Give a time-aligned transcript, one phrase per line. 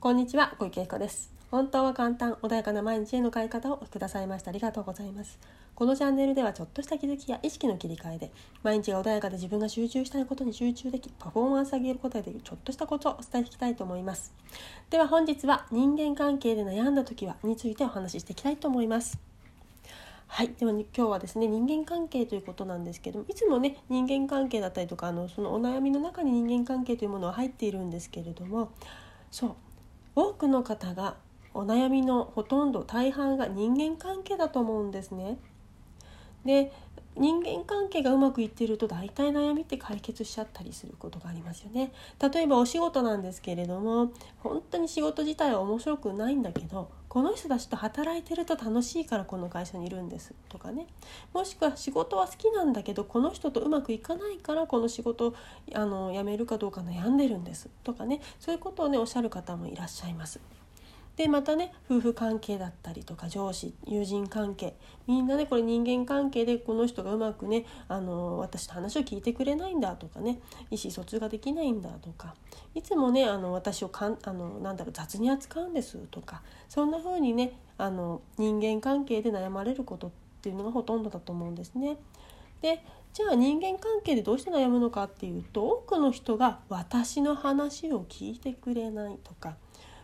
[0.00, 1.32] こんにちは、小池子です。
[1.50, 5.40] 本当は簡単、穏やかな毎日への変え方をくださいましたありがとうございます。
[5.74, 8.30] このチャンネルではちょっとした気づきや意識の切り替えで、
[8.62, 14.32] 毎日が穏やかで自分が集中したいことに集中でき、パフォーマンス上げることができるちょっとしたことをお伝えしていきたいと思います。
[14.88, 19.18] では本日は人間関係で悩んだ時はについてお話ししていきたいと思います。
[20.28, 28.70] はい、では、今日はですね人間関係ということなんですけどもいつもね人間関係だったりとかあのそのお悩みの中に人間関係というものは入っているんですけれども
[29.32, 29.54] そう
[30.18, 31.14] 多くの方が
[31.54, 35.38] お悩みのほとんど大半が人間関係だと思うんですね。
[36.44, 36.72] で
[37.14, 41.92] 人間関係がうまくいってると大体悩みって解決しちゃったりすることがありますよね。
[42.20, 50.86] 例えばお仕事なんですけれども本当に仕事自体は面白くないんだけどこの人たちと働いてると楽しいからこの会社にいるんですとかね
[51.32, 55.34] もしくは仕事は好きなんだけどこの人とうまくいかないからこの仕事
[55.74, 60.40] あの辞めるかどうか悩んでるんですとかねそういうことをねおっしゃる方もいらっしゃいます。
[61.18, 64.76] でまたね夫婦関係だったりとか上司友人関係
[65.08, 70.38] みんなねこれ人間関係でこの人がうまくねあの私の話を聞いてくれないんだとかね
[70.70, 72.36] 意思疎通ができないんだとか
[72.72, 81.96] いつもねあの私をかんあのなんだろう雑に扱うんですとかそんな風にねあの人間関係で悩まれることっていうのがほとんどだと思うんですね。
[82.62, 89.56] でじゃあ人間関係でどうして悩むのかっていうと多くの人が私の話を聞いてくれないとか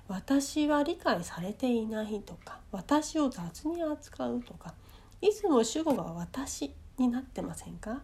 [0.07, 4.75] 私は理解されていないとか私を雑に扱うとか
[5.21, 8.03] いつも主語が私になってませんか？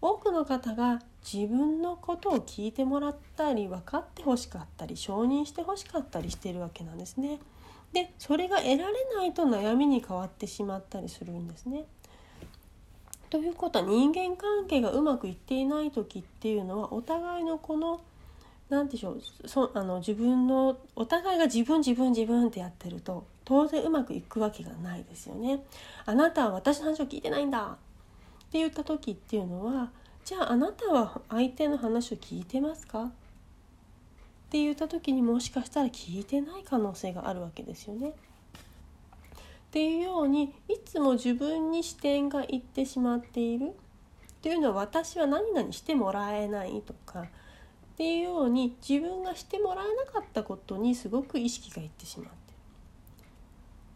[0.00, 7.40] 多くの方が自分のことを聞いてもらったり分かってほしかったり承認してほしかったりしているわけなんですね。
[7.92, 11.84] でそれが得られないと悩みに変わってしまったりするんですね。
[13.30, 18.00] ということは人間関係がうまくいっていない時っていうのはお互いのこの
[18.68, 25.62] 何でしょうそあの自分のお互いが自分自分自分ってやってると当然うまくいくわけがないですよね。
[26.04, 27.76] あなたは私の話を聞いてないんだっ
[28.50, 29.90] て言った時っていうのは
[30.24, 33.04] じゃああなたは相手の話を聞いてますか？
[33.04, 33.06] っ
[34.50, 38.08] て言った時にもしかしたら聞いてない可能性があるわけですよね。
[38.08, 38.12] っ
[39.70, 43.72] ていうようにいつも自分に視点がいってしまっているっ
[44.40, 47.26] ていうのは私は何々してもらえないとか
[47.96, 52.28] っていうように自分がしてもらえなかったことにすごく意識がいってしまっ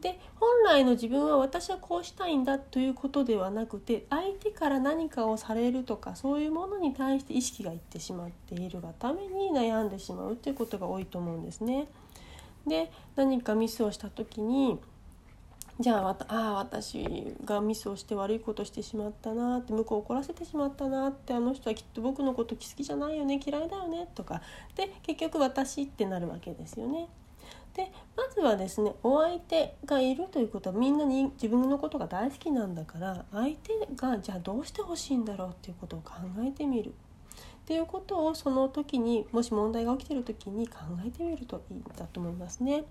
[0.01, 11.87] てで本来の自分は私はこうしたいんだということではなくて相手から何かをされるとかそういうものに対して意識がいってしまっているがために悩んでしまうということが多いと思うんですね。
[12.67, 14.79] で何かミスをした時に
[15.81, 24.43] じゃああ私がミスをして悪いことしてしまったなって向こう怒らせてしまったなってあの人はきっと僕のこと好きじゃないよね嫌いだよねとか
[24.77, 27.09] で結局私ってなるわけですよね。
[27.75, 36.93] でまずはですねお相手がいるということはみんなに自分のことが大好きなんだから相手がじゃあどうしてほしいんだろうっていうことを考えてみる
[37.71, 42.83] っていうことをその時にもし問題が起きてる時に考えてみるといいんだと思いますね。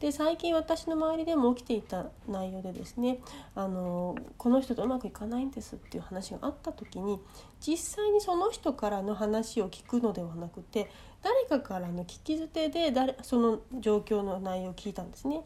[0.00, 3.20] で最近私の周りでも起きていた内容でですね
[3.54, 7.18] あのこの人とうまくいかないんですっていう話があった時に
[7.66, 10.90] 実際にその人からの話を聞くのではなくて
[11.22, 15.40] 誰かからの聞き捨てで誰その状況の内容を聞いたんですね。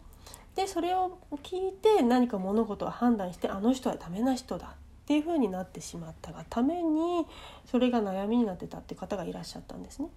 [0.56, 7.27] でそれを聞いて何か物事を判断してあの人はダメな人だっていう風になってしまったがために
[7.67, 10.09] それが悩みになってたって方がいらっしゃったんですね。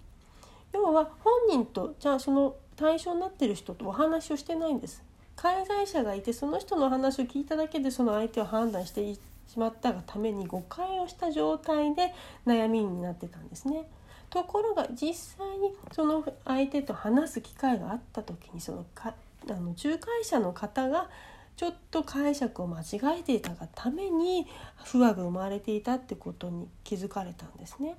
[0.73, 5.03] 要は本人とじゃあその対象になってる人とお話をしてないんです。
[5.35, 9.19] 介在者がいてその人の話を聞いただけでその相手を判断してし
[9.57, 12.13] まったがために誤解をした状態で
[12.45, 13.85] 悩みになってたんですね。
[14.29, 19.13] ところが実際にその相手と話す機会があった時にそのか
[19.50, 21.09] あの仲介者の方が
[21.55, 24.45] ちょっと解釈を間違えていたがために
[24.83, 27.95] 不和が生まれていたってことに気づかれたんですね。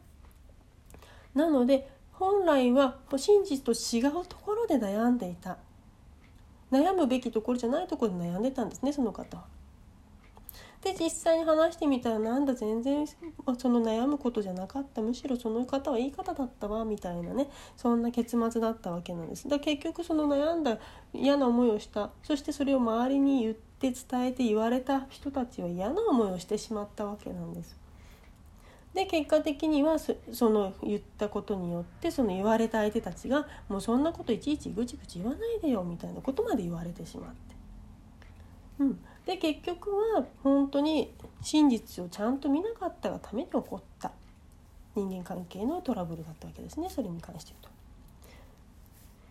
[1.35, 5.59] なので本来は真実と違うところで悩んでいた
[6.73, 9.45] 悩むべきところじゃないところで悩んでたんですねその方は。
[10.87, 13.05] で実際に話してみたらなんだ全然
[13.59, 19.49] その悩むことじゃなかったむしろその方はいい方だったわみたいなねそんな結末だったわけなんです。
[19.49, 20.79] だ結局その悩んだ
[21.13, 27.77] 嫌な思いをしたそしてそれを周りに言って伝えて言われた人たちは嫌な思いをしてしまったわけなんです。
[28.95, 30.15] で結果的にはそ
[30.49, 37.56] の言ったことによってその言われた相手たちがもうそんなこといちいちぐちぐち言わないでよみたいなことまで言われてしまって。
[38.79, 44.13] うん、で結局は本当に真実をちゃんと見なかったがために起こった。
[44.95, 46.89] 人間関係のトラブルだったわけですね。
[46.89, 47.71] それに関して言うと。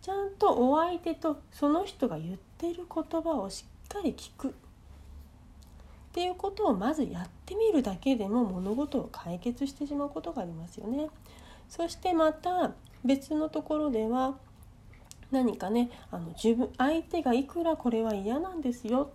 [0.02, 4.50] ちゃんとお相手とその人が言ってる言葉をしっかり聞く。
[4.50, 4.52] っ
[6.14, 11.10] ていうことをまずやってみるだけでも物事を解決してしまうことがありますよね。
[11.68, 12.72] そしてまた
[13.04, 14.36] 別のところでは
[15.32, 19.12] 何かねあの自分相手がいくらこれは嫌なんですよ。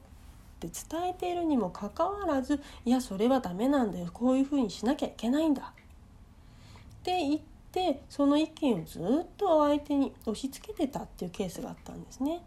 [0.66, 4.10] って伝えているにもかかわらずいやそれはダメなんだよ。
[4.12, 5.72] こういうふうにしなきゃいけないんだ。
[5.72, 7.40] って言っ
[7.72, 9.02] てその意見をずっ
[9.38, 12.42] と相手に押し付けてたっていうケースがあったんですね。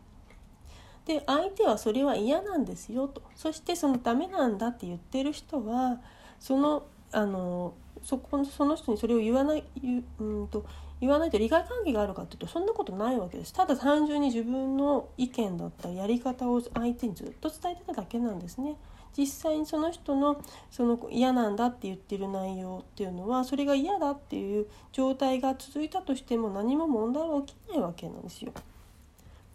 [1.05, 3.23] で相手はそれは嫌なんですよと。
[3.35, 5.99] そしてそのダメなんだって言ってる人は
[6.39, 7.73] そのあの
[8.03, 10.65] そこその人にそれを言わない言うんと
[11.03, 18.77] 言わないと利害関係があるかっていうとそんなことないわけですただ単純に自分の意見だったりやり方を相手にずっと伝えてただけなんですね。
[19.15, 20.41] 実際にその人の
[20.71, 28.53] その嫌なんだって言ってる内容っていうのはそれが嫌だっていう状態が続いたとしても何も問題は起きないわけなんですよ。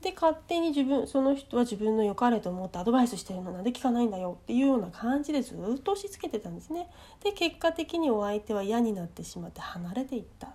[0.02, 6.88] で勝手に自分その人は自分の良かれと思ってアドバイスしてるのなんで聞かないんだよっていうような感じでずっと押し付けてたんですね。
[7.24, 10.50] で結果的にお相手は嫌になってしまって離れていった。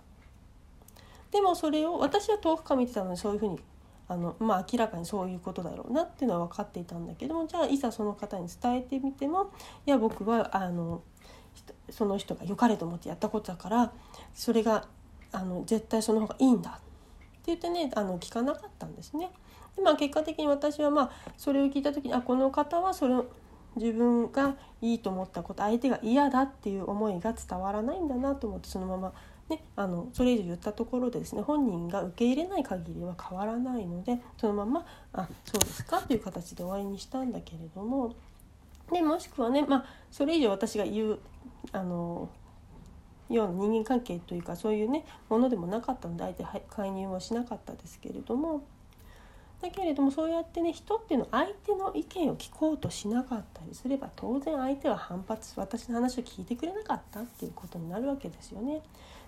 [1.34, 3.58] でもそれを私は遠くから見てたのでそういうふうに
[4.06, 9.50] あの、まあ、明らかにそういうことだろうなっていうのは分かっていたんだけどもじゃあいざその方に伝えてみても
[9.84, 11.02] いや僕はあの
[11.90, 13.92] その人が良かれと思ってやったことだから
[14.32, 14.86] それが
[15.32, 16.80] あの絶対その方がいいんだって
[17.46, 19.30] 言ってねあの聞かなかったんですね。
[19.74, 23.26] でまあ、結果的に私はまあそれを聞いた時にあこの方はそれを
[23.74, 29.12] 自分がいいと思ったこと相手が嫌だっていう思いが伝わらないんだなと思ってそのまま
[29.48, 38.14] ね、あのそれ以上言ったところでですね本人が受け入れない限りは変わらないのでそのまま「あそうですか」という形で終わりにしたんだけれども
[38.90, 41.18] でもしくはね、まあ、それ以上私が言う
[41.72, 42.28] あの
[43.28, 48.62] ような人間関係というかそういうねものでもなかったのであえて介入はしなかったですけれども
[49.64, 58.82] だけれどもそうやってね人っていうのは相手の意見を聞こうとしなかったりすれば当然相手は反発私の話を聞いてくれなかったっていうことになるわけですよね。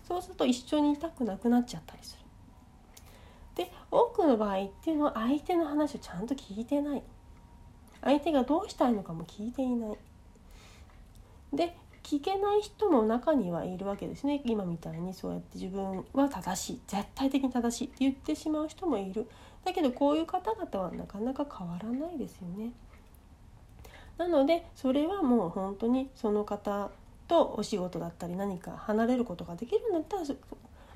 [0.06, 3.64] そうすると一緒にいたくなくなっちゃったりする。
[3.64, 7.02] で多くの場合っていうのは相手の話をちゃんと聞いてない
[8.02, 9.96] 相手がどうしたいのかも聞いていない
[11.54, 19.26] で聞けない人も中にはいるわけですね今みたいにそうやって自分は正しい絶対的に正しいって言ってしまう人もいる
[19.66, 22.70] だけどこういう方々はなかなか変わらないですよね
[24.16, 26.90] なのでそれはもう本当にその方
[27.28, 30.22] とお仕事だったり何か離れることができるんだったら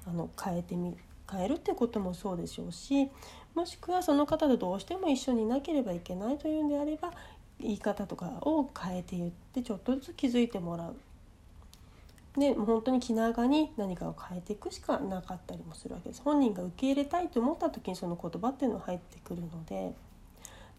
[0.06, 0.96] あの変えてみ
[1.31, 3.08] 変えるってこともそうでしょうし
[3.55, 7.12] もしくはその方とどうしても一緒にいなければいけないというんであれば
[7.61, 10.96] 言い方とかを変えて言ってちょっとずつ気づいてもらう。
[12.37, 16.23] で本当に気長に何かを変えていくしかなかったりもするわけです。
[16.23, 19.94] 本人が受け入れたいと思った時にその言葉っていうのは入ってくるので。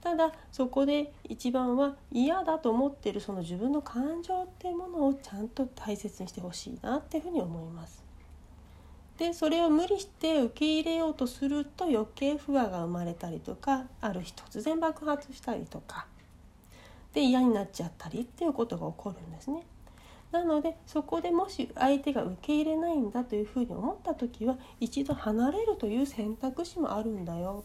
[0.02, 8.04] ただそこで一番は嫌だと思ってるその自分の感情っていうものをちゃんと大切にしてほしいなっていうふうに思います。
[9.20, 16.08] でそれを無理して受け入れようとすると余計不和が生まれたりとかある日突然爆発したりとか
[17.14, 19.64] で嫌になっちゃったりっていうことが起こるんですね。
[20.32, 27.64] なのでそこでもし相手が受け入れないんだというふうに思った時は一度離れるという選択肢もあるんだよ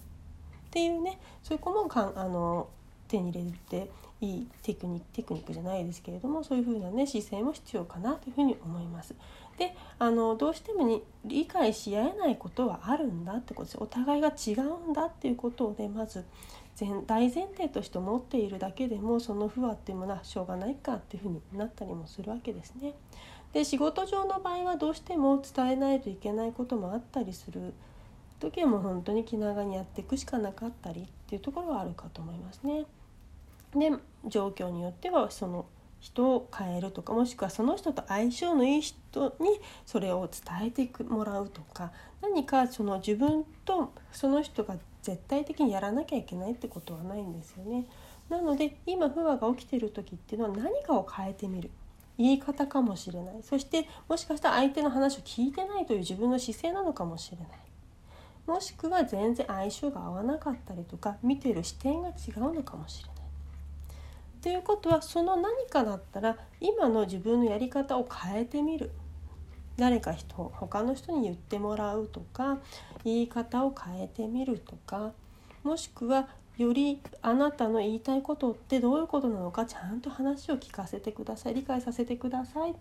[0.68, 2.68] っていうねそういう子もかんあの
[3.08, 9.14] 手に入れていいテクニックテクニックじゃないですけれどもそういう風なね姿勢も必要かなというふうに思います。
[9.58, 16.24] であのどうしてもに理解し合えないことはあるんだってことですお互いが違うんだっていうことをねまず
[17.06, 22.94] 大前提として思っているだけでもその不和っていうものはしょうがないかっていうふうになったりもするわけですね。
[23.54, 27.72] で仕事上の場合はどうしても伝えないといけないこともあったりする
[28.38, 32.84] 時はもう本当に気長にやっていくしかなかったりっていうところはあるかと思いますね。
[33.74, 33.92] で
[34.26, 35.66] 状況によってはその
[36.00, 47.86] 人を変えるとかもしくはその人と相性のいい人にそれを伝えてもらうとか何かその自分とその人が絶対的にやらなきゃいけないってことはないんですよね。
[48.28, 51.70] なので今不和が起きてる時っていうのは何かを変えてみる
[52.18, 57.48] 言い方かもしれないそしてもしかしたら相手の話を聞いてないという自分の姿勢なのかもしれない
[58.48, 63.16] もしくは全然相性が合わなかったりとか見てる視点が違うのかもしれない。
[64.42, 68.90] ということはその何かだったら今の自分のやり方を変えてみる
[69.76, 72.58] 誰か人他の人に言ってもらうとか
[73.04, 75.12] 言い方を変えてみるとか
[75.62, 82.74] もしくはよりあなたの言いたいことってどういうことなのかちゃんと話を聞かせてください理解させてくださいっ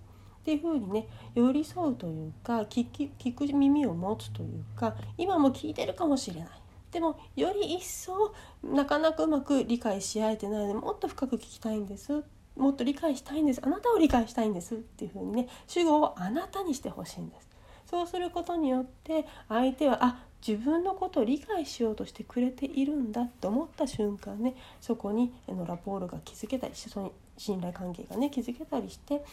[0.45, 6.49] ていうふうにね寄り添うというか聞き聞く耳を持つというか今も聞いてるかもしれない。
[6.91, 8.33] でもより一層
[8.63, 12.23] なかなかうまく理解し合えてないのでもっと深く聞きたいんです
[12.55, 13.61] もっと理解したいんです。
[13.63, 17.49] あなたを理解したいんですっていうふうにね主語をあなたにしてほしいんです。
[17.85, 29.23] そうすることによって相手はあ自分のことを理解しようとしてくれているんだと思った瞬間ねそこにのラポールが築けたりしてその信頼関係がね築けたりして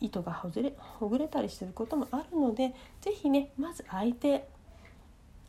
[0.00, 4.48] 糸がほぐれほぐれたりすることもあるので是非ねまず相手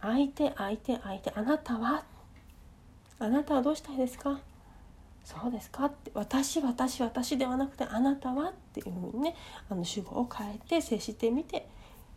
[0.02, 2.04] 相手相手相手あなたは
[3.20, 4.40] あなたはどうしたいですか？
[5.30, 5.86] そうですか？
[5.86, 9.36] って私私私ではなくてあなたはっていうふうにね
[9.70, 11.68] あの主語を変えて接してみて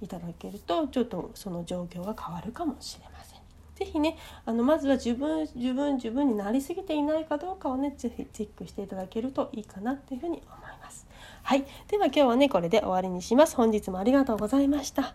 [0.00, 3.40] いただけるとちょっとその状況が変わるかもしれません。
[3.74, 4.16] 是非ね
[4.46, 11.06] あのまずは自分自分自分になりすぎていないかどうかをね是非チェックしていただけるといいかなっていうふうに思います。
[11.42, 13.56] はい、では今日はねこれで終わりにします。
[13.56, 15.14] 本日もありがとうございました。